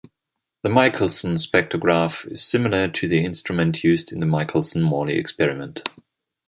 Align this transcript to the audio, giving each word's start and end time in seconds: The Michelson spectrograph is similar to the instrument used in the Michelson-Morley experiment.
The 0.63 0.69
Michelson 0.69 1.35
spectrograph 1.35 2.25
is 2.31 2.41
similar 2.43 2.87
to 2.87 3.07
the 3.07 3.23
instrument 3.23 3.83
used 3.83 4.11
in 4.11 4.19
the 4.19 4.25
Michelson-Morley 4.25 5.15
experiment. 5.15 5.87